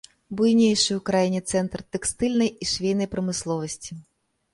Буйнейшы 0.37 0.85
ў 0.85 1.01
краіне 1.09 1.41
цэнтр 1.51 1.83
тэкстыльнай 1.95 2.49
і 2.65 2.69
швейнай 2.71 3.11
прамысловасці. 3.13 3.91